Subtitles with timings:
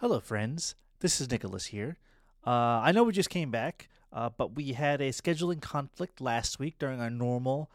[0.00, 0.74] Hello, friends.
[1.00, 1.96] This is Nicholas here.
[2.46, 2.50] Uh,
[2.84, 6.78] I know we just came back, uh, but we had a scheduling conflict last week
[6.78, 7.70] during our normal,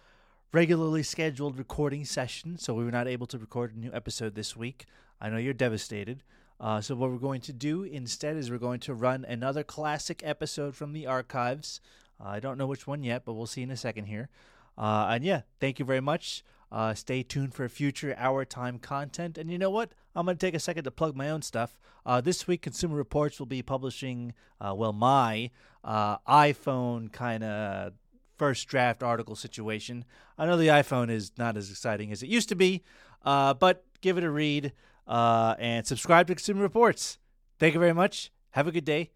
[0.54, 4.56] regularly scheduled recording session, so we were not able to record a new episode this
[4.56, 4.86] week.
[5.20, 6.22] I know you're devastated.
[6.60, 10.22] Uh, so, what we're going to do instead is we're going to run another classic
[10.24, 11.82] episode from the archives.
[12.24, 14.30] I don't know which one yet, but we'll see in a second here.
[14.78, 16.44] Uh, and yeah, thank you very much.
[16.72, 19.38] Uh, stay tuned for future hour time content.
[19.38, 19.92] And you know what?
[20.16, 21.78] I'm going to take a second to plug my own stuff.
[22.06, 25.52] Uh, this week, Consumer Reports will be publishing, uh, well, my
[25.84, 27.94] uh, iPhone kind of
[28.38, 30.06] first draft article situation.
[30.38, 32.84] I know the iPhone is not as exciting as it used to be,
[33.24, 34.74] uh, but give it a read
[35.08, 37.20] uh, and subscribe to Consumer Reports.
[37.60, 38.32] Thank you very much.
[38.52, 39.12] Have a good day.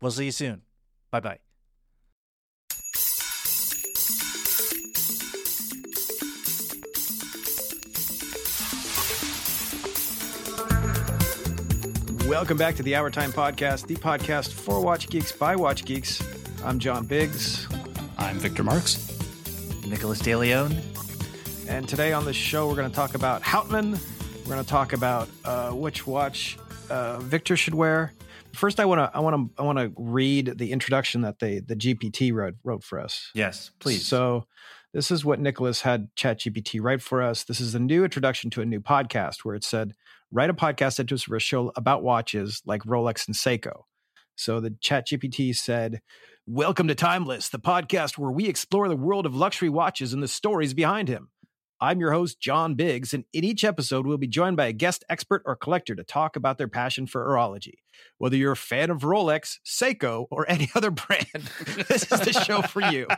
[0.00, 0.62] We'll see you soon.
[1.10, 1.51] Bye bye.
[12.32, 16.22] Welcome back to the Hour Time Podcast, the podcast for Watch Geeks by Watch Geeks.
[16.64, 17.68] I'm John Biggs,
[18.16, 19.06] I'm Victor Marks.
[19.86, 20.74] Nicholas DeLeon.
[21.68, 24.00] and today on the show we're going to talk about Houtman.
[24.44, 28.14] We're going to talk about uh, which watch uh, Victor should wear.
[28.54, 31.58] First, I want to I want to I want to read the introduction that they
[31.58, 33.30] the GPT wrote wrote for us.
[33.34, 34.06] Yes, please.
[34.06, 34.46] So,
[34.94, 37.44] this is what Nicholas had ChatGPT write for us.
[37.44, 39.92] This is the new introduction to a new podcast where it said,
[40.32, 43.82] "Write a podcast into for a show about watches like Rolex and Seiko."
[44.34, 46.00] So the ChatGPT said,
[46.46, 50.28] "Welcome to Timeless, the podcast where we explore the world of luxury watches and the
[50.28, 51.28] stories behind him."
[51.82, 55.04] I'm your host, John Biggs, and in each episode, we'll be joined by a guest
[55.10, 57.74] expert or collector to talk about their passion for horology.
[58.18, 61.50] Whether you're a fan of Rolex, Seiko, or any other brand,
[61.88, 63.08] this is the show for you.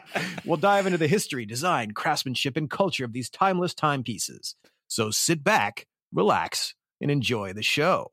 [0.47, 4.57] We'll dive into the history, design, craftsmanship, and culture of these timeless timepieces.
[4.89, 6.75] So sit back, relax,
[7.05, 8.11] and enjoy the show.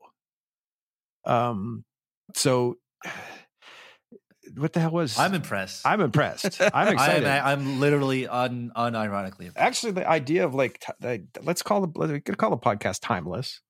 [1.24, 1.84] Um,
[2.34, 2.76] so
[4.56, 5.86] what the hell was I'm impressed.
[5.86, 6.60] I'm impressed.
[6.60, 7.24] I'm I excited.
[7.24, 9.56] am, I'm literally un, unironically impressed.
[9.58, 13.60] Actually, the idea of like, like let's call the let's call the podcast timeless.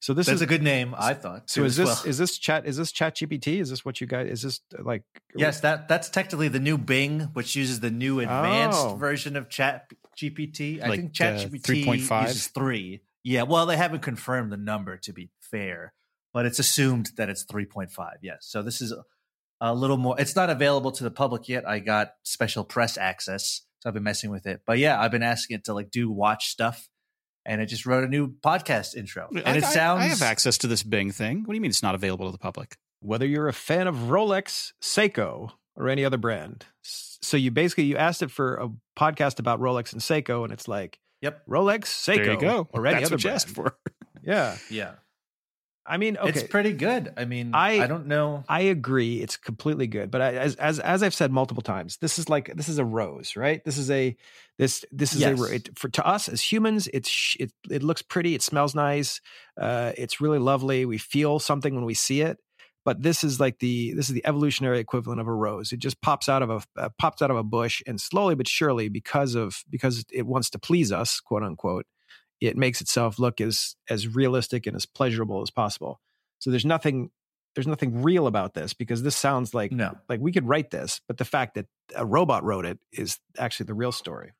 [0.00, 1.48] So this That's is a good name, I thought.
[1.48, 2.02] so is this well.
[2.04, 3.60] is this chat is this chat GPT?
[3.60, 7.20] Is this what you guys is this like yes, that that's technically the new Bing,
[7.34, 8.96] which uses the new advanced Oh.
[8.96, 10.82] version of Chat GPT.
[10.82, 12.22] I Like, think Chat GPT 3.5?
[12.26, 13.00] uses three.
[13.22, 15.92] Yeah, well, they haven't confirmed the number to be fair,
[16.32, 18.16] but it's assumed that it's three point five.
[18.22, 19.02] Yes, so this is a,
[19.60, 20.14] a little more.
[20.18, 21.68] It's not available to the public yet.
[21.68, 24.62] I got special press access, so I've been messing with it.
[24.66, 26.88] But yeah, I've been asking it to like do watch stuff,
[27.44, 30.02] and it just wrote a new podcast intro, and I, it I- sounds.
[30.02, 31.40] I have access to this Bing thing.
[31.44, 32.76] What do you mean it's not available to the public?
[33.02, 36.66] whether you're a fan of Rolex, Seiko, or any other brand.
[36.82, 40.68] So you basically you asked it for a podcast about Rolex and Seiko, and it's
[40.68, 41.46] like Yep.
[41.48, 42.68] Rolex, Seiko, there you go.
[42.72, 43.76] or That's what you asked for.
[44.22, 44.92] Yeah, Yeah,
[45.86, 47.12] I mean, okay, it's pretty good.
[47.16, 48.44] I mean, I- I don't know.
[48.50, 49.22] I agree.
[49.22, 52.54] It's completely good, but I, as as as I've said multiple times, this is like
[52.54, 53.64] this is a rose, right?
[53.64, 54.14] This is a
[54.58, 55.40] this this is Yes.
[55.40, 56.86] a it, for to us as humans.
[56.92, 58.34] It's it it looks pretty.
[58.34, 59.22] It smells nice.
[59.58, 60.84] Uh, it's really lovely.
[60.84, 62.38] We feel something when we see it.
[62.90, 65.70] But this is like the this is the evolutionary equivalent of a rose.
[65.70, 68.48] It just pops out of a uh, pops out of a bush, and slowly but
[68.48, 71.86] surely, because of because it wants to please us, quote unquote,
[72.40, 76.00] it makes itself look as as realistic and as pleasurable as possible.
[76.40, 77.12] So there's nothing
[77.54, 79.96] there's nothing real about this because this sounds like No.
[80.08, 83.66] like we could write this, but the fact that a robot wrote it is actually
[83.66, 84.32] the real story.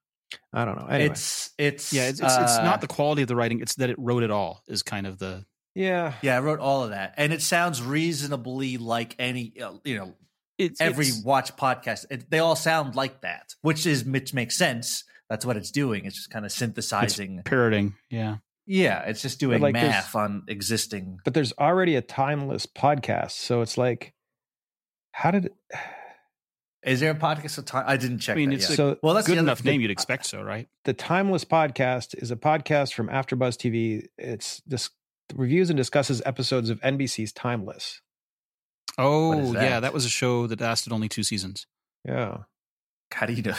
[0.53, 0.87] I don't know.
[0.87, 3.77] Anyway, It's it's Yeah, it's, it's, it's uh, not the quality of the writing; it's
[3.77, 4.65] that it wrote it all.
[4.66, 5.44] Is kind of the
[5.80, 9.96] yeah, Yeah, I wrote all of that, and it sounds reasonably like any uh, you
[9.98, 10.14] know
[10.58, 12.04] it's every it's- watch podcast.
[12.10, 15.04] It, they all sound like that, which is which makes sense.
[15.28, 16.04] That's what it's doing.
[16.04, 17.42] It's just kind of it's synthesizing.
[17.44, 17.94] parroting.
[18.10, 18.36] Yeah,
[18.66, 21.18] yeah, it's just doing like, there's- math on existing.
[21.24, 24.12] but there's already a timeless podcast, so it's like,
[25.12, 25.47] how did?
[25.47, 25.54] It,
[26.82, 27.84] Is there a podcast of time?
[27.86, 28.36] I didn't check.
[28.36, 28.72] I mean, that it's yet.
[28.72, 29.72] a So- well, that's good the enough thing.
[29.72, 29.80] name.
[29.82, 30.66] You'd expect so, right?
[30.84, 34.06] the timeless podcast is a podcast from AfterBuzz TV.
[34.18, 34.88] It's this
[35.34, 38.00] reviews and discusses episodes of NBC's Timeless.
[38.98, 39.80] Oh, is yeah, that?
[39.80, 41.66] that was a show that lasted only two seasons.
[42.04, 42.38] Yeah,
[43.12, 43.54] How do you know?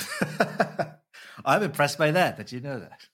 [1.45, 2.37] I'm impressed by that.
[2.37, 3.07] That you know that.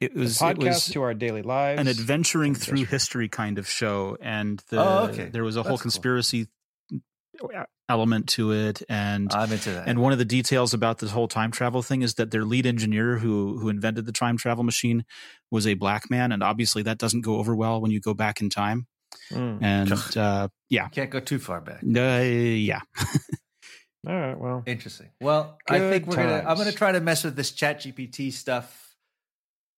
[0.00, 1.80] It the was podcast it was to our daily lives.
[1.80, 5.26] an adventuring through history kind of show, and the, Oh, okay.
[5.26, 7.50] there was a whole That's cool.
[7.90, 9.88] Conspiracy element to it, and I'm into that.
[9.88, 12.66] And one of the details about this whole time travel thing is that their lead
[12.66, 15.04] engineer who who invented the time travel machine
[15.50, 18.40] was a black man, and obviously that doesn't go over well when you go back
[18.40, 18.86] in time.
[19.32, 19.58] Mm.
[19.62, 21.82] And uh, yeah, Can't go too far back.
[21.82, 22.80] uh, yeah,
[24.06, 25.10] All right, well, Interesting.
[25.20, 26.44] Well, I think we're gonna.
[26.46, 28.96] I'm gonna try to mess with this Chat GPT stuff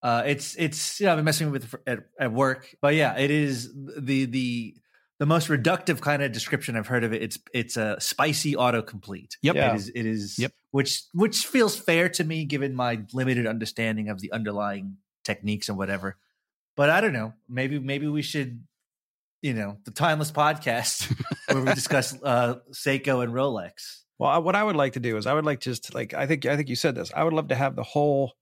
[0.02, 3.16] Uh, it's it's you know I've been messing with it at, at work, but yeah,
[3.16, 4.76] it is the the
[5.22, 7.22] the most reductive kind of description I've heard of it.
[7.22, 9.36] It's it's a spicy autocomplete.
[9.42, 9.54] Yep.
[9.54, 9.70] Yeah.
[9.72, 10.52] It is it is Yep.
[10.72, 15.78] which which feels fair to me given my limited understanding of the underlying techniques and
[15.78, 16.16] whatever.
[16.76, 17.34] But I don't know.
[17.48, 18.64] Maybe maybe we should
[19.42, 21.14] you know, the timeless podcast
[21.46, 24.00] where we discuss uh Seiko and Rolex.
[24.18, 26.46] Well, what I would like to do is I would like just like I think
[26.46, 27.12] I think you said this.
[27.14, 28.32] I would love to have the whole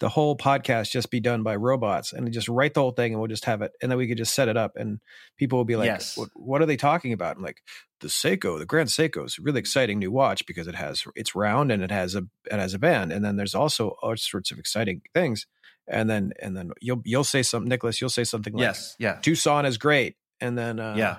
[0.00, 3.20] the whole podcast just be done by robots and just write the whole thing and
[3.20, 5.00] we'll just have it and then we could just set it up and
[5.36, 6.16] people will be like, Yes.
[6.16, 7.36] what, what are they talking about?
[7.36, 7.62] I'm like,
[8.00, 11.34] the Seiko, the Grand Seiko is a really exciting new watch because it has it's
[11.34, 14.50] round and it has a it has a band and then there's also all sorts
[14.52, 15.46] of exciting things.
[15.88, 19.14] And then and then you'll you'll say something, Nicholas, you'll say something like yes, yeah.
[19.22, 20.16] Tucson is great.
[20.40, 21.18] And then uh yeah.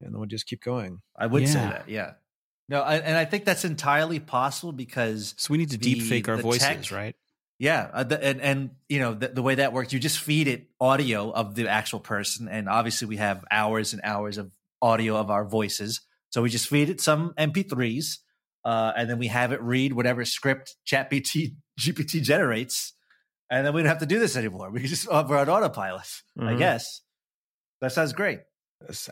[0.00, 1.02] and then we'll just keep going.
[1.18, 1.88] I would say that.
[1.88, 2.12] Yeah.
[2.70, 6.02] No, I, and I think that's entirely possible because So we need to The- deep
[6.04, 7.16] fake our voices, tech- right?
[7.58, 10.48] Yeah, uh, the, and and you know the, the way that works, you just feed
[10.48, 14.50] it audio of the actual person, and obviously we have hours and hours of
[14.80, 16.00] audio of our voices,
[16.30, 18.18] so we just feed it some MP3s,
[18.64, 22.94] uh, and then we have it read whatever script ChatGPT GPT generates,
[23.50, 24.70] and then we don't have to do this anymore.
[24.70, 26.08] We just we're on autopilot,
[26.38, 26.58] I Mhm.
[26.58, 27.02] guess.
[27.80, 28.40] That sounds great.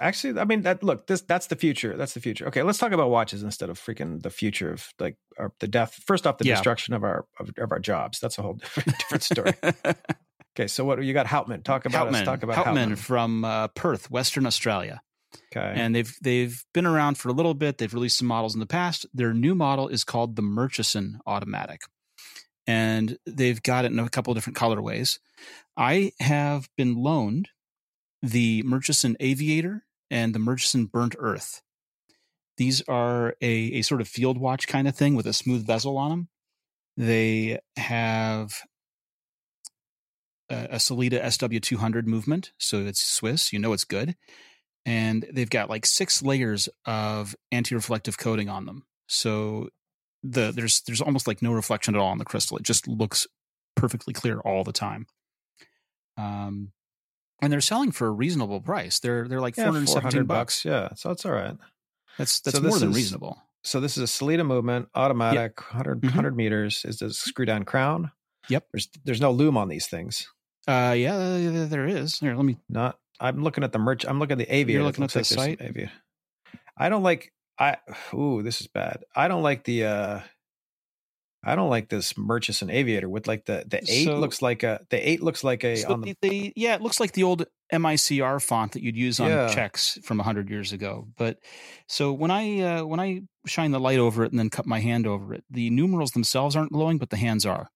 [0.01, 0.83] Actually, I mean that.
[0.83, 1.97] Look, this that's the future.
[1.97, 2.47] That's the future.
[2.47, 6.01] Okay, let's talk about watches instead of freaking the future of like our, the death.
[6.07, 6.55] First off, the Yeah.
[6.55, 8.21] destruction of our of, of our jobs.
[8.21, 9.53] That's a whole different, different story.
[10.59, 11.27] Okay, so what you got?
[11.27, 11.63] Houtman.
[11.65, 12.15] Talk about us.
[12.15, 12.97] Houtman, Talk about Houtman Houtman.
[12.99, 15.03] from uh, Perth, Western Australia,
[15.55, 15.75] Okay.
[15.79, 17.77] and they've they've been around for a little bit.
[17.77, 19.05] They've released some models in the past.
[19.13, 21.83] Their new model is called the Murchison Automatic,
[22.67, 25.19] and they've got it in a couple of different colorways.
[25.77, 27.51] I have been loaned
[28.23, 31.63] the Murchison Aviator and the Murchison Burnt Earth.
[32.57, 35.99] These are a, a sort of field watch kind of thing with a smooth bezel
[35.99, 36.29] on them.
[36.97, 38.63] They have
[40.51, 43.53] a, a Sellita SW200 movement, so it's Swiss.
[43.53, 44.17] You know it's good,
[44.87, 48.85] and they've got like six layers of anti-reflective coating on them.
[49.07, 49.69] So
[50.23, 52.57] the there's there's almost like no reflection at all on the crystal.
[52.57, 53.27] It just looks
[53.75, 55.07] perfectly clear all the time.
[56.17, 56.73] Um,
[57.41, 58.99] and they're selling for a reasonable price.
[59.00, 60.65] They're they're like Yeah, four hundred seventeen 400 bucks.
[60.65, 61.56] Yeah, so it's all right.
[62.19, 63.43] That's that's So more than is- reasonable.
[63.65, 66.05] So this is a Sellita movement, automatic, 100, Mhm.
[66.05, 66.85] 100 meters.
[66.85, 68.12] Is the screw down crown?
[68.49, 68.69] Yep.
[68.73, 70.29] There's there's no loom on these things.
[70.69, 71.17] Uh, yeah,
[71.69, 72.19] there- is.
[72.21, 72.59] Here, let me.
[72.69, 72.99] Not.
[73.19, 74.05] I'm looking at the merch.
[74.06, 74.85] I'm looking at the aviator.
[74.85, 75.61] looking It looks at the some site?
[75.61, 75.91] Aviator.
[76.77, 77.32] I don't like.
[77.59, 77.79] I.
[78.15, 79.05] Ooh, this is bad.
[79.17, 79.85] I don't like the.
[79.85, 80.21] uh
[81.48, 84.81] I don't like this Murchison Aviator with like the the eight So- looks like a
[84.90, 87.46] the eight looks like a So on the the, yeah, it looks like the old
[87.72, 89.48] MICR font that you'd use on Yeah.
[89.48, 91.06] checks from hundred years ago.
[91.16, 91.38] But
[91.88, 94.81] so when I uh, when I shine the light over it and then cut my
[94.81, 97.70] hand over it, the numerals themselves aren't glowing, but the hands are.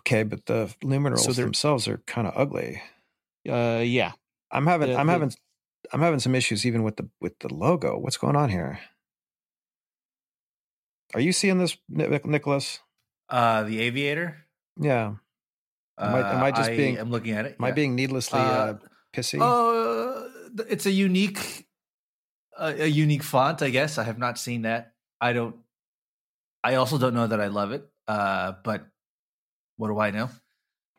[0.00, 2.80] okay, but the numerals So themselves are kind of ugly.
[3.48, 4.12] Uh, yeah,
[4.50, 5.32] I'm having The- I'm the- having
[5.92, 7.98] I'm having some issues even with the with the logo.
[7.98, 8.78] What's going on here?
[11.14, 12.78] Are you seeing this, Nic- Nicholas?
[13.30, 14.36] Uh, the Aviator.
[14.80, 15.14] Yeah.
[15.98, 17.56] Am I- am I just Uh, being- I'm looking at it.
[17.58, 18.78] Am I being needlessly uh, Uh,
[19.12, 19.38] pissy?
[19.40, 20.28] Oh,
[20.68, 21.68] it's a unique,
[22.58, 23.62] a, a unique font.
[23.62, 24.94] I guess I have not seen that.
[25.20, 25.56] I don't.
[26.64, 27.86] I also don't know that I love it.
[28.08, 28.86] Uh, but
[29.76, 30.28] what do I know?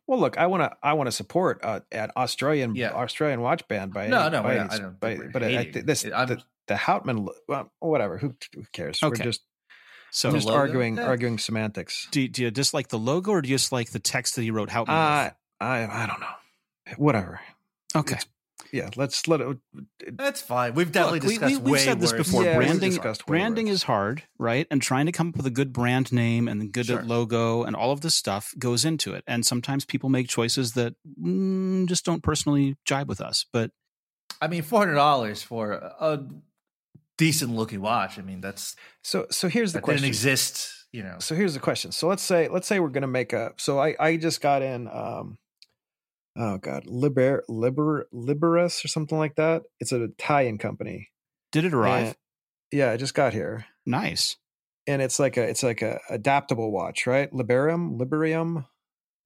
[0.08, 2.92] Well, look, I want to I want to support uh, an Australian Yeah.
[2.94, 5.72] Australian watch band by No, no, by I- I don't by- think but I, I
[5.84, 6.06] this.
[6.06, 9.20] I'm- the, the Houtman well whatever who who cares Okay.
[9.20, 9.42] we're just
[10.12, 10.58] So we're just logo?
[10.60, 11.06] arguing Yeah.
[11.06, 12.08] arguing semantics.
[12.12, 14.52] do, do you dislike the logo or do you just like the text that he
[14.52, 14.84] wrote How?
[14.84, 17.40] Uh, I I don't know whatever
[17.96, 18.28] okay, it's-
[18.74, 19.58] yeah let's let it
[20.14, 20.74] That's fine.
[20.76, 22.26] We've definitely Look, we- discussed we, we've way said this worse.
[22.28, 22.44] before.
[22.44, 23.76] Yeah, branding branding worse.
[23.76, 24.66] is hard, right?
[24.72, 27.04] And trying to come up with a good brand name and a good Sure.
[27.04, 29.24] logo and all of this stuff goes into it.
[29.28, 33.46] And sometimes people make choices that mm, just don't personally jibe with us.
[33.54, 33.72] But
[34.42, 36.28] I mean, four hundred dollars for a, a
[37.22, 38.18] decent looking watch.
[38.18, 40.74] I mean, that's so so here's the that didn't question exist.
[40.92, 43.54] You know, so here's the question so let's say let's say we're gonna make a
[43.58, 45.38] so I I just got in um
[46.36, 51.10] oh god liber liber liberus or something like that it's an Italian company
[51.52, 52.08] did it arrive?
[52.08, 52.16] And-
[52.72, 54.36] yeah I just got here nice,
[54.88, 57.32] and it's like a it's like a adaptable watch, right?
[57.32, 58.66] Liberium, Liberium.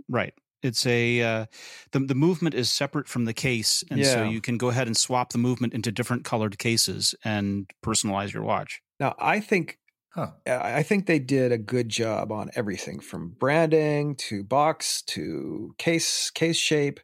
[0.10, 0.34] right?
[0.66, 1.46] It's a uh,
[1.92, 4.98] the the movement is separate from the case, and so you can go ahead and
[4.98, 8.82] swap the movement into different colored cases and personalize your watch.
[9.00, 9.80] Now, I think
[10.10, 10.32] huh?
[10.48, 15.74] I I think they did a good job on everything from branding to box to
[15.78, 17.00] case case shape.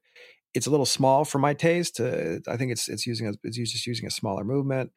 [0.53, 1.99] It's a little small for my taste.
[1.99, 4.91] Uh, I think it's it's using a, it's just using a smaller movement,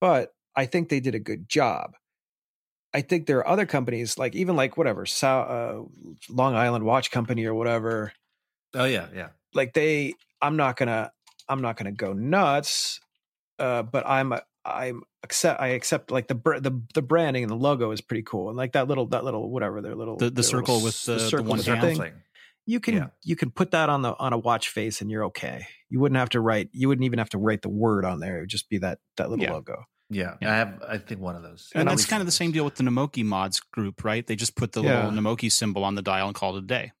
[0.00, 1.92] but I think they did a good job.
[2.92, 5.82] I think there are other companies like even like whatever Sou- uh,
[6.28, 8.12] Long Island Watch Company or whatever.
[8.74, 9.28] Oh yeah, yeah.
[9.54, 11.10] like they i'm not gonna
[11.48, 13.00] i'm not gonna go nuts
[13.58, 14.32] uh but i'm
[14.64, 18.22] i'm accept i accept like the br- the the branding and the logo is pretty
[18.22, 20.84] cool and like that little that little whatever their little The- the their circle little
[20.86, 21.98] with the- the circle one the hand.
[21.98, 22.12] thing.
[22.64, 23.06] you can Yeah.
[23.24, 26.18] you can put that on the on a watch face and you're okay you wouldn't
[26.18, 28.48] have to write you wouldn't even have to write the word on there it would
[28.50, 29.52] just be that that little Yeah.
[29.54, 30.52] logo Yeah, Yeah.
[30.52, 30.82] I have.
[30.88, 31.70] I think one of those.
[31.74, 34.26] And At that's kind of the same deal with the Namoki mods group, right?
[34.26, 35.06] They just put the Yeah.
[35.06, 36.92] little Namoki symbol on the dial and called it a day.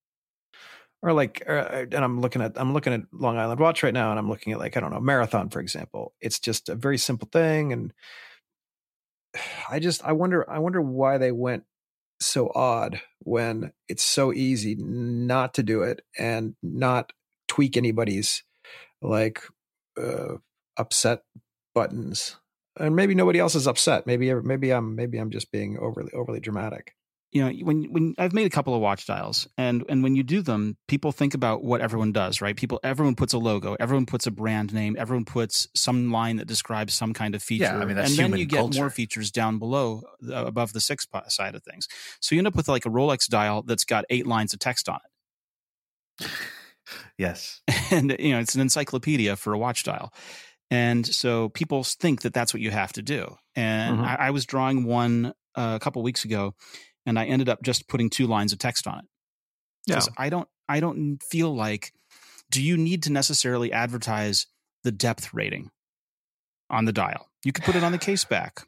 [1.02, 4.10] or like uh, and i'm looking at i'm looking at long island watch right now
[4.10, 6.98] and i'm looking at like i don't know marathon for example it's just a very
[6.98, 7.94] simple thing and
[9.70, 11.64] i just i wonder i wonder why they went
[12.20, 17.12] so odd when it's so easy not to do it and not
[17.48, 18.44] tweak anybody's
[19.00, 19.40] like
[19.98, 20.34] uh
[20.76, 21.22] upset
[21.74, 22.36] buttons
[22.78, 26.40] and maybe nobody else is upset maybe maybe i'm maybe i'm just being overly overly
[26.40, 26.94] dramatic
[27.32, 30.24] You know, when when I've made a couple of watch dials, and and when you
[30.24, 32.56] do them, people think about what everyone does, right?
[32.56, 36.48] People, everyone puts a logo, everyone puts a brand name, everyone puts some line that
[36.48, 38.80] describes some kind of feature, Yeah, I mean, that's and then human you get culture.
[38.80, 41.86] more features down below, uh, above the six side of things.
[42.20, 44.88] So you end up with like a Rolex dial that's got eight lines of text
[44.88, 44.98] on
[46.18, 46.26] it.
[47.16, 47.62] Yes.
[47.92, 50.12] and you know it's an encyclopedia for a watch dial
[50.70, 53.36] and so people think that that's what you have to do.
[53.56, 54.04] And Mhm.
[54.04, 56.54] I, I was drawing one uh, a couple weeks ago
[57.06, 59.04] and i ended up just putting two lines of text on it.
[59.86, 61.92] Because i don't i don't feel like
[62.50, 64.46] do you need to necessarily advertise
[64.84, 65.70] the depth rating
[66.68, 67.28] on the dial?
[67.44, 68.62] You could put it on the case back.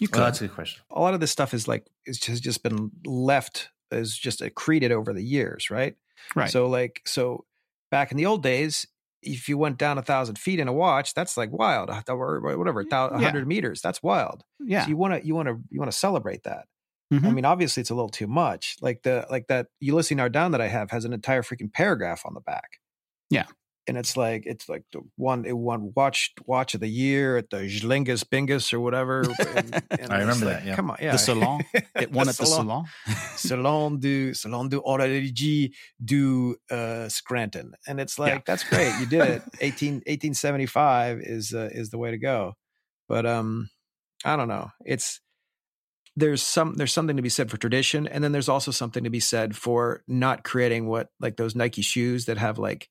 [0.00, 0.82] You could Well, that's a good question.
[0.90, 4.90] a lot of this stuff is like it's has just been left as just accreted
[4.90, 5.96] over the years, right?
[6.34, 6.50] right.
[6.50, 7.44] So like so
[7.90, 8.86] back in the old days,
[9.22, 11.90] if you went down a thousand feet in a watch, that's like wild.
[12.08, 13.18] Or whatever, a Yeah.
[13.18, 14.44] hundred meters, that's wild.
[14.60, 16.66] yeah So you want to you want to you want to celebrate that.
[17.10, 17.34] I Mhm.
[17.34, 18.76] mean, obviously it's a little too much.
[18.80, 22.34] Like the like that Ulysses Nardin that I have has an entire freaking paragraph on
[22.34, 22.80] the back.
[23.30, 23.46] Yeah.
[23.88, 27.50] And it's like it's like the one it won watch watch of the year at
[27.50, 29.22] the Jlingus Bingus or whatever.
[29.56, 30.76] And, and I remember like, that, yeah.
[30.76, 31.12] Come on, yeah.
[31.12, 31.62] the salon
[31.96, 32.84] it won at the salon
[33.36, 35.72] Salon du Salon du Horologie
[36.04, 38.40] du uh, Scranton, and it's like Yeah.
[38.46, 38.94] that's great.
[39.00, 39.42] You did it.
[39.60, 42.54] 18, 1875 is uh, is the way to go.
[43.08, 43.68] But um,
[44.24, 44.70] I don't know.
[44.84, 45.20] It's
[46.14, 49.10] there's some there's something to be said for tradition, and then there's also something to
[49.10, 52.88] be said for not creating what like those Nike shoes that have like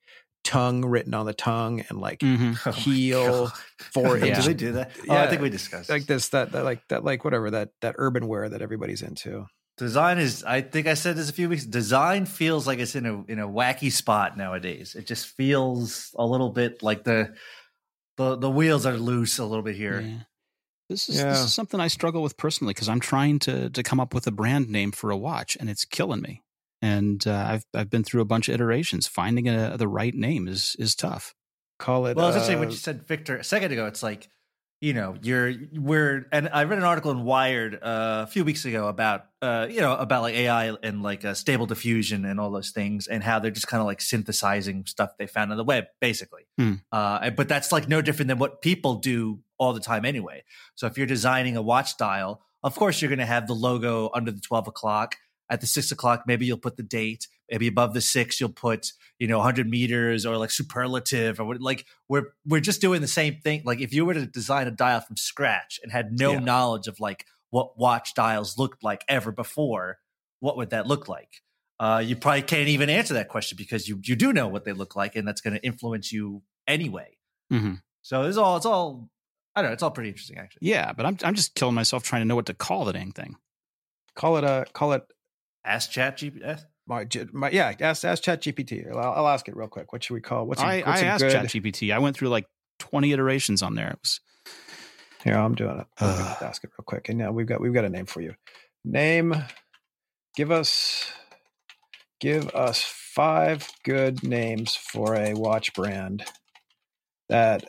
[0.51, 2.57] tongue written on the tongue and like Mhm.
[2.65, 3.53] Oh Heel God.
[3.93, 4.39] for Yeah.
[4.39, 4.91] Do they do that?
[5.07, 5.89] Oh, I think we discussed.
[5.89, 9.45] like this that, that like that like whatever that that urban wear that everybody's into.
[9.77, 10.43] design is.
[10.43, 11.65] I think I said this a few weeks.
[11.65, 14.95] Design feels like it's in a in a wacky spot nowadays.
[14.95, 17.33] It just feels a little bit like the
[18.17, 20.01] the the wheels are loose a little bit here.
[20.01, 20.17] Yeah.
[20.89, 21.29] This is Yeah.
[21.29, 24.27] this is something I struggle with personally because I'm trying to to come up with
[24.27, 26.43] a brand name for a watch and it's killing me.
[26.81, 29.07] And uh, I've I've been through a bunch of iterations.
[29.07, 31.35] Finding a, the right name is is tough.
[31.77, 32.15] Call it.
[32.15, 33.85] Well, interesting uh, what you said, Victor, a second ago.
[33.87, 34.29] It's like,
[34.81, 38.65] you know, you're we're and I read an article in Wired uh, a few weeks
[38.65, 42.49] ago about uh, you know about like AI and like uh, stable diffusion and all
[42.49, 45.63] those things and how they're just kind of like synthesizing stuff they found on the
[45.63, 46.43] web, basically.
[46.91, 50.43] Uh, but that's like no different than what people do all the time anyway.
[50.73, 54.09] So if you're designing a watch dial, of course you're going to have the logo
[54.15, 55.15] under the twelve o'clock.
[55.51, 57.27] At the six o'clock, maybe you'll put the date.
[57.51, 58.87] Maybe above the six, you'll put
[59.19, 63.07] you know 100 meters or like superlative or what, like we're we're just doing the
[63.07, 63.61] same thing.
[63.65, 66.39] Like if you were to design a dial from scratch and had no Yeah.
[66.39, 69.99] knowledge of like what watch dials looked like ever before,
[70.39, 71.41] what would that look like?
[71.79, 74.71] Uh, you probably can't even answer that question because you you do know what they
[74.73, 77.17] look like, and that's going to influence you anyway.
[77.51, 77.81] Mhm.
[78.03, 79.09] So it's all it's all
[79.55, 79.73] I don't know.
[79.73, 80.69] It's all pretty interesting actually.
[80.69, 83.11] Yeah, but I'm I'm just killing myself trying to know what to call the dang
[83.11, 83.35] thing.
[84.15, 85.03] call it a call it
[85.63, 86.63] Ask Chat GPS.
[86.87, 87.73] my, my yeah.
[87.79, 88.91] Ask ask Chat GPT.
[88.91, 89.93] I'll, I'll ask it real quick.
[89.93, 90.47] What should we call?
[90.47, 91.35] What's a, I, what's I a asked good?
[91.35, 91.93] ChatGPT.
[91.93, 92.47] I went through like
[92.79, 93.89] 20 iterations on there.
[93.89, 94.19] It was
[95.23, 95.87] Here, I'm doing it.
[95.99, 97.09] I'm ask it real quick.
[97.09, 98.33] And now we've got we've got a name for you.
[98.83, 99.35] Name.
[100.35, 101.11] Give us.
[102.19, 106.23] Give us five good names for a watch brand
[107.29, 107.65] that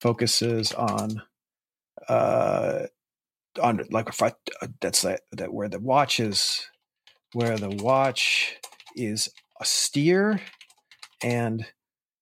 [0.00, 1.22] focuses on
[2.08, 2.86] uh
[3.62, 4.28] on like if I,
[4.62, 6.66] uh, that's that that where the watch is
[7.32, 8.56] where the watch
[8.96, 9.28] is
[9.60, 10.40] austere
[11.22, 11.66] and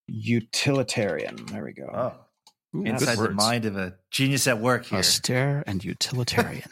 [0.07, 1.37] utilitarian.
[1.47, 1.89] There we go.
[1.93, 4.99] Oh, Ooh, inside the mind of a genius at work here.
[4.99, 6.69] austere and utilitarian.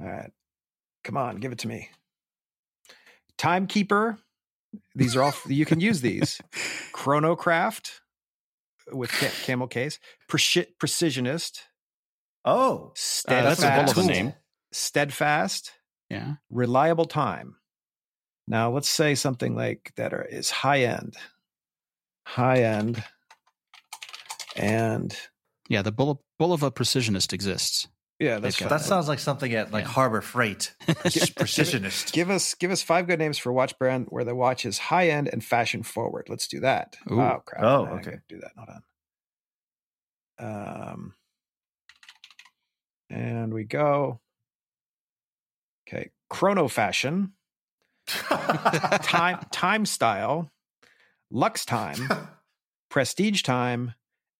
[0.00, 0.30] All right.
[1.04, 1.88] Come on, give it to me.
[3.38, 4.18] Timekeeper.
[4.94, 6.40] These are all you can use these.
[6.94, 7.90] Chronocraft
[8.92, 9.98] with ca- camel case.
[10.30, 11.62] Preci- precisionist.
[12.44, 12.92] Oh,
[13.28, 14.08] Uh, that's a hell of a Steadfast.
[14.08, 14.32] name.
[14.72, 15.72] Steadfast.
[16.08, 16.34] yeah.
[16.50, 17.56] Reliable time.
[18.48, 21.14] Now let's say something like that are, is high end.
[22.26, 23.02] high end,
[24.56, 25.16] and
[25.68, 27.88] Yeah, the Bull, Bulova Precisionist exists.
[28.18, 28.68] yeah, that's fine.
[28.68, 29.90] That sounds like something at like Yeah.
[29.90, 30.74] Harbor Freight.
[30.88, 32.12] Precisionist.
[32.12, 35.08] Give us give us five good names for watch brand where the watch is high
[35.08, 36.26] end and fashion forward.
[36.28, 36.96] Let's do that.
[37.10, 37.20] Ooh.
[37.20, 37.62] Oh crap!
[37.64, 38.02] Oh, I okay.
[38.04, 38.52] gotta Do that.
[38.56, 38.82] Hold on.
[40.38, 41.14] Um,
[43.10, 44.20] and we go.
[45.88, 47.32] Okay, chrono fashion,
[48.06, 50.50] time time style,
[51.30, 51.96] lux time,
[52.90, 53.94] prestige time,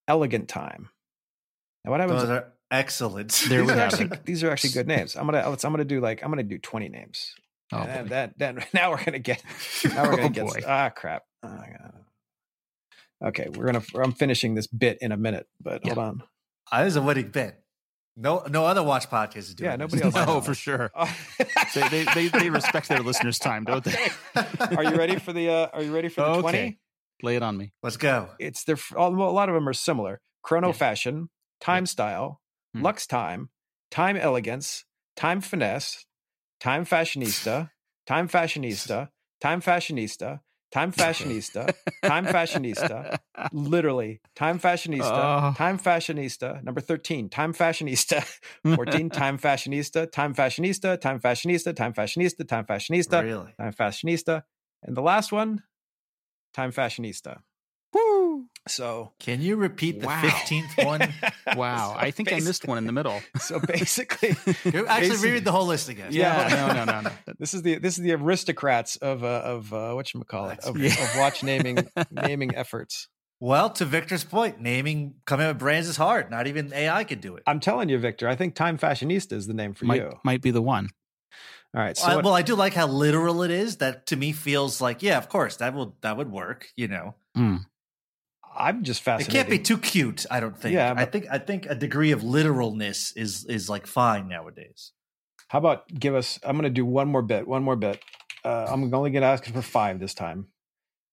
[0.09, 0.89] elegant time.
[1.85, 2.23] Now what happens?
[2.23, 3.31] Those are excellent.
[3.49, 5.17] There these are actually these are actually good names.
[5.17, 7.35] I'm gonna let's, I'm gonna do like I'm gonna do 20 names.
[7.73, 8.11] Oh, and boy.
[8.11, 9.43] that then now we're gonna get
[9.85, 10.61] now we're gonna Oh, get boy.
[10.67, 11.23] ah crap.
[11.43, 11.93] Oh, God.
[13.29, 16.23] Okay, we're gonna I'm finishing this bit in a minute, but hold on.
[16.71, 17.62] Ah, this is a winning bet.
[18.17, 19.71] No, no other watch podcast is doing.
[19.71, 19.93] Yeah, this.
[19.95, 20.91] nobody else no, for sure.
[21.75, 23.97] They, they, they, they respect their listeners' time, don't they?
[24.77, 26.41] are you ready for the uh are you ready for the Okay.
[26.43, 26.79] 20?
[27.23, 27.73] Lay it on me.
[27.83, 28.29] Let's go.
[28.39, 30.21] It's the a lot of them are similar.
[30.43, 30.73] Chrono Yeah.
[30.75, 32.41] fashion, time style,
[32.75, 32.83] Hmm.
[32.83, 33.49] lux time,
[33.91, 34.85] time elegance,
[35.17, 36.05] time finesse,
[36.61, 37.71] time fashionista,
[38.07, 39.09] time fashionista,
[39.41, 40.41] time fashionista,
[40.73, 43.19] time fashionista, time fashionista,
[43.53, 45.55] literally time fashionista, Oh.
[45.57, 48.25] time fashionista, number 13, time fashionista,
[48.77, 53.55] 14, time fashionista, time fashionista, time fashionista, time fashionista, time fashionista, Really?
[53.59, 54.43] time fashionista,
[54.83, 55.63] and the last one,
[56.55, 57.41] time fashionista.
[58.69, 60.21] So Can you repeat the Wow.
[60.23, 61.13] fifteenth one?
[61.57, 61.93] Wow.
[61.95, 63.21] So I think I missed one in the middle.
[63.41, 66.09] So basically, actually Basically- read the whole list again.
[66.13, 66.49] Yeah.
[66.49, 67.11] No, no, no, no.
[67.39, 70.61] this is the this is the aristocrats of uh, of uh, what you call it
[70.61, 70.93] of, Yeah.
[71.03, 73.09] of watch naming naming efforts.
[73.41, 76.31] Well, to Victor's point, naming coming up with brands is hard.
[76.31, 77.43] Not even AI could do it.
[77.49, 78.29] I'm telling you, Victor.
[78.29, 80.13] I think Time Fashionista is the name for Might, you.
[80.23, 80.89] might be the one.
[81.75, 81.97] All right.
[81.97, 83.79] So I- what- well, I do like how literal it is.
[83.79, 86.69] That to me feels like, yeah, of course, that will that would work.
[86.77, 87.65] You know, Mm.
[88.55, 89.35] I'm just fascinated.
[89.35, 90.27] it can't be too cute.
[90.31, 90.75] I don't think.
[90.75, 94.93] Yeah, I think I think a degree of literalness is is like fine nowadays.
[95.49, 96.39] How about give us?
[96.45, 97.47] I'm going to do one more bit.
[97.47, 98.01] One more bit.
[98.45, 100.47] Uh, I'm only going to ask for five this time.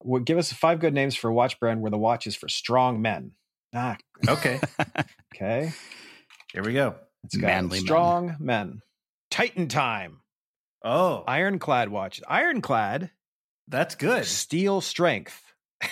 [0.02, 2.48] Well, give us five good names for a watch brand where the watch is for
[2.48, 3.32] strong men.
[3.76, 3.98] Ah,
[4.28, 4.60] Okay,
[5.36, 5.72] okay.
[6.54, 6.96] here we go.
[7.26, 7.86] It's got Manly men.
[7.86, 8.82] strong men.
[9.30, 10.22] Titan time.
[10.84, 12.22] Oh, Ironclad watch.
[12.28, 13.12] Ironclad.
[13.68, 14.26] that's good.
[14.26, 15.44] Steel strength.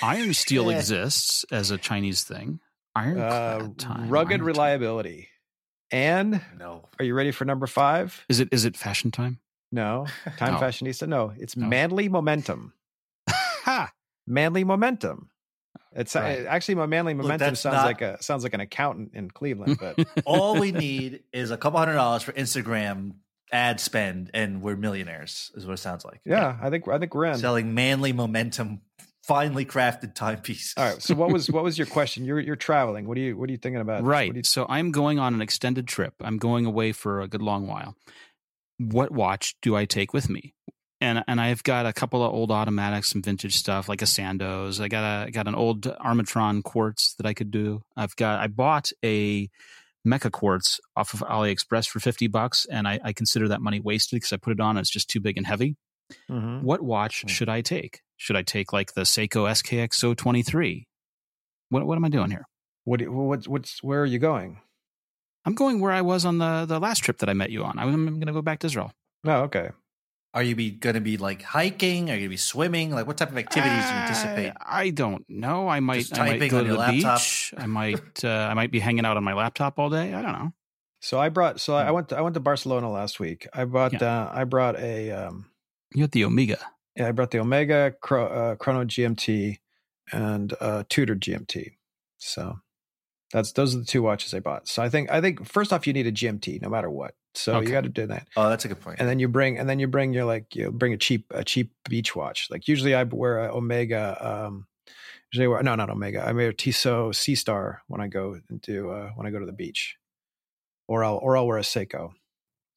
[0.02, 0.78] Iron steel Yeah.
[0.80, 2.60] exists as a Chinese thing.
[2.96, 4.10] Iron Uh, time.
[4.10, 4.46] rugged iron time.
[4.48, 5.30] reliability.
[5.92, 8.26] And No, are you ready for number five?
[8.28, 9.40] Is it is it fashion time?
[9.72, 10.06] No.
[10.38, 10.60] Time No.
[10.60, 11.08] fashionista.
[11.08, 11.34] No.
[11.38, 11.68] It's No.
[11.68, 12.74] manly momentum.
[13.30, 13.92] ha!
[14.26, 15.30] Manly momentum.
[15.94, 16.46] It's uh, Right.
[16.46, 19.78] actually my manly momentum that's sounds not- like a sounds like an accountant in Cleveland,
[19.80, 23.16] but all we need is a couple hundred dollars for Instagram
[23.52, 25.52] ad spend, and we're millionaires.
[25.56, 26.22] Is what it sounds like.
[26.26, 27.38] yeah, I think I think we're in.
[27.38, 28.82] selling manly momentum,
[29.28, 30.74] finely crafted timepiece.
[30.78, 31.02] All right.
[31.02, 32.26] So what was what was your question?
[32.26, 33.08] You're you're traveling.
[33.08, 34.04] What are you what are you thinking about?
[34.04, 34.30] Right.
[34.30, 36.14] What you- so I'm going on an extended trip.
[36.22, 37.96] I'm going away for a good long while.
[38.80, 40.54] What watch do I take with me?
[41.02, 44.80] And and I've got a couple of old automatics, some vintage stuff like a Sandoz.
[44.82, 47.82] I got a I got an old Armatron quartz that I could do.
[47.96, 49.50] I've got I bought a
[50.08, 54.18] Mecha quartz off of AliExpress for fifty bucks, and I, I consider that money wasted
[54.18, 54.72] because I put it on.
[54.72, 55.76] and It's just too big and heavy.
[56.32, 56.62] Mhm.
[56.64, 57.28] What watch Hmm.
[57.28, 58.02] should I take?
[58.18, 60.88] Should I take like the Seiko SKX 023?
[61.70, 62.46] What what am I doing here?
[62.84, 64.60] What do you- what's what's where are you going?
[65.46, 67.78] I'm going where I was on the the last trip that I met you on.
[67.80, 68.92] I'm, going to go back to Israel.
[69.26, 69.70] Oh, okay.
[70.34, 72.10] Are you be going to be like hiking?
[72.10, 72.92] Are you going to be swimming?
[72.92, 74.50] Like what type of activities do you anticipate?
[74.50, 75.68] Uh, I don't know.
[75.70, 77.20] I might Just I might typing go on to the laptop?
[77.20, 77.54] beach.
[77.58, 80.14] I might uh, I might be hanging out on my laptop all day.
[80.14, 80.52] I don't know.
[81.02, 81.88] So I brought so Hmm.
[81.88, 83.48] I went to, I went to Barcelona last week.
[83.54, 85.46] I brought uh, I brought a um
[85.94, 86.60] You had the Omega.
[86.98, 89.58] Yeah, I brought the Omega Chro- uh, Chrono GMT
[90.12, 91.74] and uh Tudor GMT.
[92.18, 92.60] So
[93.32, 94.68] that's those are the two watches I bought.
[94.68, 97.14] So I think I think first off you need a GMT no matter what.
[97.36, 97.68] So Okay.
[97.68, 98.28] you got to do that.
[98.36, 99.00] Oh, that's a good point.
[99.00, 101.44] and then you bring and then you bring your like you bring a cheap a
[101.44, 104.66] cheap beach watch like usually i wear a omega um
[105.32, 108.40] usually I wear, no not omega i wear a tissot sea star when i go
[108.50, 109.98] into uh when i go to the beach
[110.88, 112.12] or i'll or i'll wear a seiko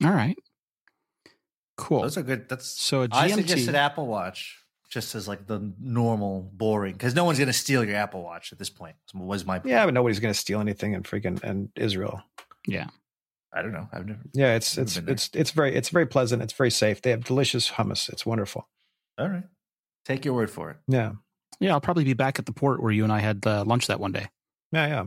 [0.05, 0.37] All right.
[1.81, 2.03] Cool.
[2.03, 2.49] Those are good.
[2.49, 3.35] That's So a I GMT.
[3.35, 7.85] suggested Apple Watch just as like the normal boring because no one's going to steal
[7.85, 8.97] your Apple Watch at this point.
[9.15, 12.23] Was my yeah but nobody's gonna steal anything in freaking in israel
[12.67, 12.89] yeah.
[13.53, 13.89] I don't know.
[13.93, 14.21] I've never.
[14.35, 15.13] yeah it's Never it's been there.
[15.15, 18.69] it's it's very it's very pleasant it's very safe they have delicious hummus it's wonderful
[19.19, 19.45] All right,
[20.05, 20.77] take your word for it.
[20.89, 21.13] yeah
[21.61, 21.73] Yeah.
[21.73, 23.99] I'll probably be back at the port where you and I had uh, lunch that
[24.01, 24.27] one day.
[24.73, 25.05] yeah yeah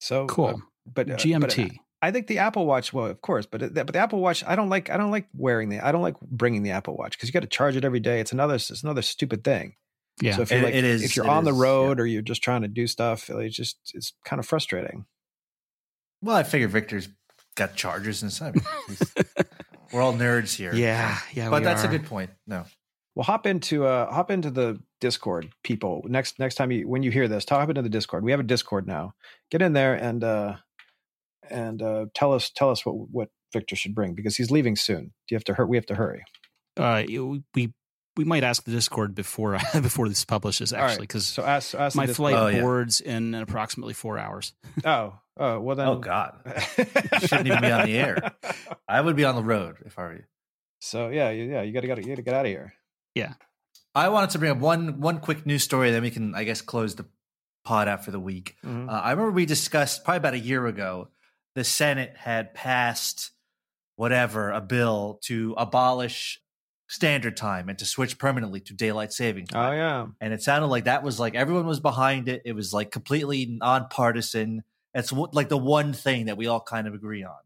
[0.00, 0.46] so Cool.
[0.46, 0.52] uh,
[0.86, 1.76] but uh, but, uh, GMT.
[2.02, 4.56] I think the Apple Watch, well, of course, but it- but the Apple Watch, I
[4.56, 4.88] don't like.
[4.90, 5.80] I don't like wearing the.
[5.80, 8.20] I don't like bringing the Apple Watch because you got to charge it every day.
[8.20, 8.54] It's another.
[8.54, 9.74] It's another stupid thing.
[10.22, 10.36] Yeah.
[10.36, 12.02] So if you're It- like, it is- if you're it on the road yeah.
[12.02, 15.04] or you're just trying to do stuff, it's just it's kind of frustrating.
[16.22, 17.08] Well, I figure Victor's
[17.54, 18.54] got chargers and stuff.
[19.92, 20.74] We're all nerds here.
[20.74, 21.50] yeah, yeah.
[21.50, 21.88] but we that's are.
[21.88, 22.30] a good point.
[22.46, 22.64] No,
[23.14, 26.04] Well, hop into uh hop into the Discord, people.
[26.08, 28.22] Next next time you when you hear this, hop into the Discord.
[28.22, 29.14] We have a Discord now.
[29.50, 30.56] Get in there and uh
[31.50, 35.04] and uh tell us tell us what what Victor should bring because he's leaving soon.
[35.06, 35.68] Do you have to hurt?
[35.68, 36.24] We have to hurry.
[36.76, 37.02] Uh,
[37.54, 37.72] we
[38.16, 42.06] we might ask the Discord before before this publishes actually because So ask ask my
[42.06, 42.60] Discord- flight Oh, yeah.
[42.60, 44.52] boards in approximately four hours.
[44.84, 45.88] Oh oh well then.
[45.88, 46.36] oh God,
[47.20, 48.32] shouldn't even be on the air.
[48.88, 50.24] I would be on the road if I were you.
[50.80, 52.74] So yeah you- yeah you got to gotta you got to get out of here.
[53.14, 53.34] Yeah,
[53.94, 56.60] I wanted to bring up one one quick news story, then we can, I guess,
[56.62, 57.06] close the
[57.64, 58.56] pod after the week.
[58.64, 58.88] Mhm.
[58.88, 61.08] Uh, I remember we discussed probably about a year ago.
[61.54, 63.32] The Senate had passed
[63.96, 66.40] whatever a bill to abolish
[66.88, 69.68] standard time and to switch permanently to daylight saving time.
[69.68, 70.06] Oh yeah.
[70.20, 72.42] and it sounded like that was like everyone was behind it.
[72.44, 74.62] It was like completely nonpartisan.
[74.92, 77.38] It's like the one thing that we all kind of agree on.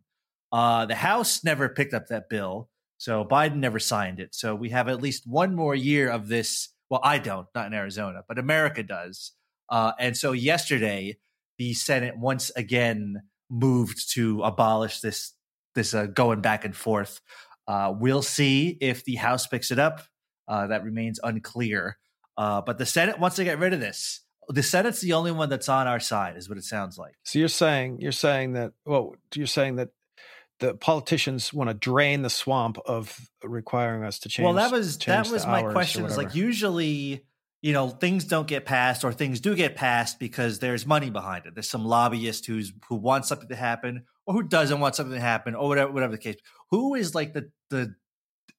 [0.51, 4.35] Uh, the House never picked up that bill, so Biden never signed it.
[4.35, 6.71] So we have at least one more year of this.
[6.89, 9.33] Well, I don't, not in Arizona, but America does.
[9.69, 11.19] Uh, and so yesterday,
[11.59, 15.33] the Senate once again moved to abolish this
[15.75, 17.21] this uh, going back and forth.
[17.67, 20.03] Uh, we'll see if the House picks it up.
[20.47, 21.99] Uh, that remains unclear.
[22.37, 24.21] Uh, but the Senate wants to get rid of this.
[24.49, 27.15] The Senate's the only one that's on our side, is what it sounds like.
[27.25, 29.89] So you're saying you're saying that well you're saying that
[30.61, 34.45] the politicians want to drain the swamp of requiring us to change.
[34.45, 36.05] well, that was that was my question.
[36.05, 37.25] Is like usually,
[37.65, 41.47] you know, things don't get passed or things do get passed because there's money behind
[41.47, 41.55] it.
[41.55, 45.21] There's some lobbyist who's who wants something to happen or who doesn't want something to
[45.21, 46.37] happen or whatever whatever the case.
[46.71, 47.95] Who is like the the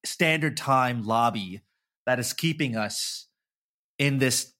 [0.03, 1.61] standard time lobby
[2.07, 3.27] that is keeping us
[3.99, 4.53] in this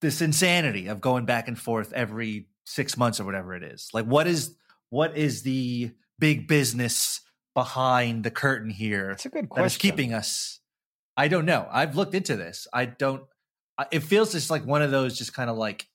[0.00, 3.90] this insanity of going back and forth every six months or whatever it is.
[3.94, 4.56] Like what is
[4.90, 7.20] what is the big business
[7.54, 9.66] behind the curtain here That's a good question.
[9.66, 10.58] is keeping us?
[11.16, 11.68] I don't know.
[11.70, 12.66] I've looked into this.
[12.72, 13.22] I don't.
[13.90, 15.88] It feels just like one of those, just kind of like,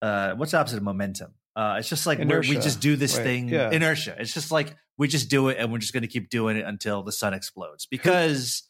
[0.00, 1.34] uh, what's the opposite of momentum?
[1.54, 3.70] Uh, it's just like we just do this Right, thing, yeah.
[3.70, 4.16] inertia.
[4.18, 6.64] It's just like we just do it, and we're just going to keep doing it
[6.64, 8.62] until the sun explodes because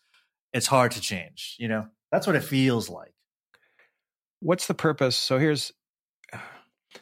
[0.52, 1.56] it's hard to change.
[1.58, 3.14] You know, that's what it feels like.
[4.40, 5.14] What's the purpose?
[5.16, 5.72] So here's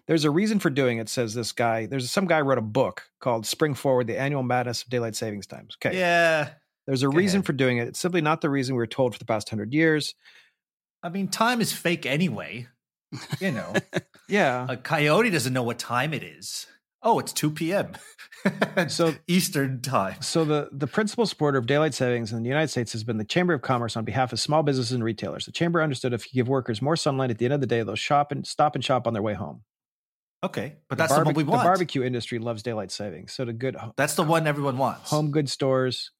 [0.06, 1.08] there's a reason for doing it.
[1.08, 1.86] Says this guy.
[1.86, 5.46] There's some guy wrote a book called "Spring Forward: The Annual Madness of Daylight Savings
[5.46, 5.98] Times." Okay.
[5.98, 6.50] Yeah,
[6.86, 7.46] There's a Go reason ahead.
[7.46, 7.88] for doing it.
[7.88, 10.14] It's simply not the reason we were told for the past hundred years.
[11.02, 12.66] I mean, time is fake anyway.
[13.40, 13.72] You know,
[14.28, 14.66] Yeah.
[14.68, 16.66] a coyote doesn't know what time it is.
[17.02, 17.92] Oh, it's two p.m.
[18.88, 20.20] So- Eastern time.
[20.20, 23.24] So the the principal supporter of daylight savings in the United States has been the
[23.24, 25.46] Chamber of Commerce on behalf of small businesses and retailers.
[25.46, 27.82] The chamber understood if you give workers more sunlight at the end of the day,
[27.82, 29.62] they'll shop and stop and shop on their way home.
[30.42, 31.62] Okay, but The that's barbe- what we want.
[31.62, 33.32] The barbecue industry loves daylight savings.
[33.32, 35.10] So the good That's the one everyone wants.
[35.10, 36.10] home good stores,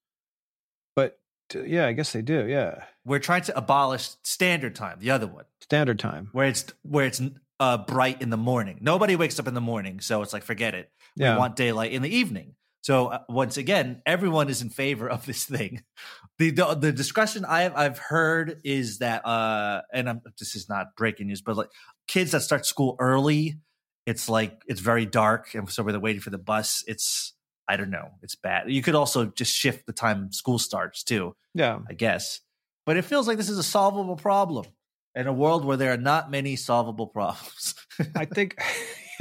[0.97, 1.19] but
[1.55, 2.47] yeah, I guess they do.
[2.47, 6.29] Yeah, We're trying to abolish standard time, the other one, standard time.
[6.33, 7.23] where it's where it's
[7.59, 8.79] uh, bright in the morning.
[8.81, 10.91] Nobody wakes up in the morning, so it's like forget it.
[11.17, 12.55] Yeah, We want daylight in the evening.
[12.83, 15.83] So uh, once again, everyone is in favor of this thing.
[16.39, 20.97] The the, the discussion I've I've heard is that, uh, and I'm, this is not
[20.97, 21.69] breaking news, but like
[22.09, 23.59] kids that start school early,
[24.07, 26.83] it's like it's very dark, and so they're waiting for the bus.
[26.89, 27.35] It's
[27.69, 28.73] I don't know, it's bad.
[28.73, 31.37] You could also just shift the time school starts too.
[31.55, 31.81] yeah.
[31.91, 32.41] I guess.
[32.87, 34.67] But it feels like this is a solvable problem
[35.15, 37.75] in a world where there are not many solvable problems.
[38.15, 38.61] I think.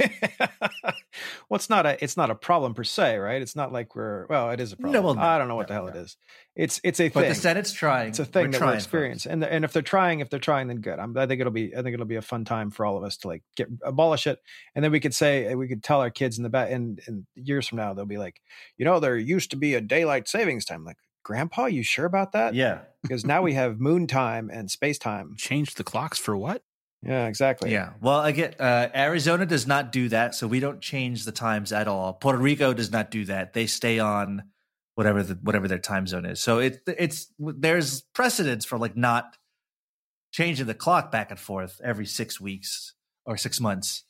[0.00, 3.42] well, it's not a it's not a problem per se, right?
[3.42, 4.92] It's not like we're well, it is a problem.
[4.94, 6.16] No, well, no, I don't know what no, the hell it is.
[6.56, 7.28] It's it's a but thing.
[7.28, 8.08] the Senate's trying.
[8.08, 10.68] it's a thing We're that we're experiencing and and if they're trying if they're trying
[10.68, 12.84] then good I'm, i think it'll be i think it'll be a fun time for
[12.84, 14.38] all of us to like get abolish it
[14.74, 16.98] and then we could say we could tell our kids in the back in
[17.34, 18.40] years from now they'll be like
[18.76, 22.32] you know there used to be a daylight savings time like grandpa you sure about
[22.32, 22.80] that Yeah.
[23.02, 26.62] because now we have moon time and space time Change the clocks for what?
[27.02, 27.90] yeah exactly Yeah.
[28.00, 31.72] Well, I get uh, Arizona does not do that, so we don't change the times
[31.72, 32.12] at all.
[32.14, 33.52] Puerto Rico does not do that.
[33.54, 34.42] They stay on
[34.96, 36.40] whatever the whatever their time zone is.
[36.42, 39.36] So it it's there's precedence for like not
[40.32, 44.04] changing the clock back and forth every six weeks or six months.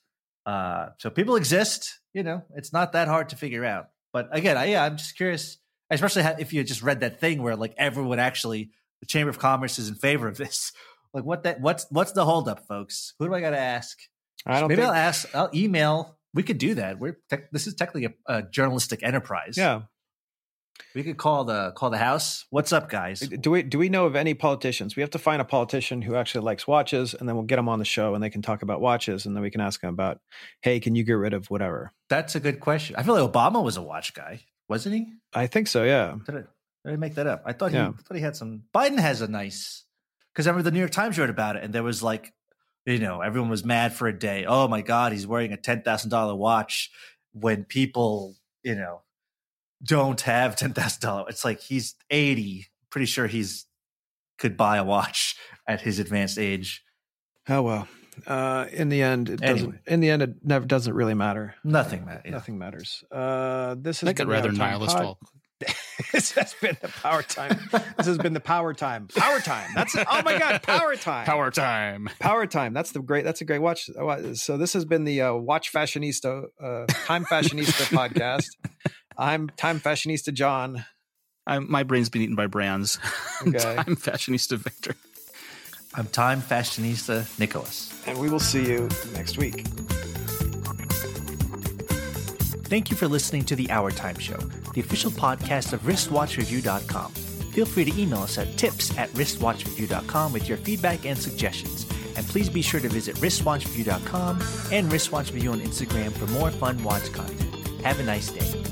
[0.46, 2.01] Uh, so people exist.
[2.12, 3.90] You know, it's not that hard to figure out.
[4.12, 5.59] But again, I, yeah, I'm just curious,
[5.90, 9.38] especially if you had just read that thing where like everyone actually, the Chamber of
[9.38, 10.72] Commerce is in favor of this.
[11.12, 13.14] Like what that what's what's the holdup, folks?
[13.18, 13.98] Who do I got to ask?
[14.46, 14.68] i don't know.
[14.68, 15.35] Maybe think I'll ask.
[15.35, 16.16] I'll email.
[16.35, 17.00] We could do that.
[17.00, 19.57] We're tech this is technically a, a journalistic enterprise.
[19.57, 19.83] yeah
[20.94, 22.46] We could call the call the house.
[22.50, 23.20] What's up, guys?
[23.20, 24.94] Do we do we know of any politicians?
[24.94, 27.68] We have to find a politician who actually likes watches, and then we'll get them
[27.68, 29.92] on the show, and they can talk about watches, and then we can ask them
[29.92, 30.20] about,
[30.62, 31.92] hey, can you get rid of whatever?
[32.09, 32.94] That's a good question.
[32.96, 35.12] I feel like Obama was a watch guy, wasn't he?
[35.35, 35.85] I think so.
[35.85, 36.16] Yeah.
[36.24, 36.38] Did I,
[36.85, 37.42] did I make that up?
[37.44, 37.88] I thought he Yeah.
[37.88, 38.62] I thought he had some.
[38.72, 39.85] Biden has a nice
[40.33, 42.33] because I remember the New York Times wrote about it, and there was like,
[42.87, 44.46] you know, everyone was mad for a day.
[44.46, 46.90] Oh my God, he's wearing a ten thousand dollar watch
[47.33, 49.02] when people, you know,
[49.83, 51.26] don't have ten thousand dollars.
[51.30, 52.68] It's like he's eighty.
[52.90, 53.66] Pretty sure he's
[54.38, 56.83] could buy a watch at his advanced age.
[57.48, 57.88] Oh well.
[58.27, 59.79] Uh, in the end, it doesn't.
[59.87, 61.55] In the end, it never doesn't really matter.
[61.64, 62.23] Nothing, man.
[62.25, 62.33] Yeah.
[62.33, 63.03] Nothing matters.
[63.11, 65.18] Uh, this I has I'd been rather Out nihilist pod- all.
[66.12, 67.59] this has been the power time.
[67.99, 69.09] this has been the power time.
[69.14, 69.68] Power time.
[69.75, 71.27] That's oh my god, power time.
[71.27, 72.09] Power time.
[72.18, 72.73] Power time.
[72.73, 73.25] That's the great.
[73.25, 73.90] That's a great watch.
[73.90, 78.46] uh, So this has been the uh, Watch Fashionista, uh, Time Fashionista podcast.
[79.18, 80.85] I'm Time Fashionista John.
[81.46, 82.99] I'm, my brain's been eaten by brands.
[83.46, 83.59] Okay.
[83.79, 84.94] I'm fashionista Victor.
[85.94, 87.92] I'm time fashionista Nicholas.
[88.07, 89.66] and we will see you next week.
[92.68, 94.37] Thank you for listening to the Hour Time Show,
[94.74, 97.11] the official podcast of wristwatchreview.com.
[97.53, 101.85] Feel free to email us at tips at wristwatchreview.com with your feedback and suggestions.
[102.16, 107.12] And please be sure to visit wristwatchreview.com and wristwatchreview on Instagram for more fun watch
[107.12, 107.83] content.
[107.83, 108.62] Have a nice day.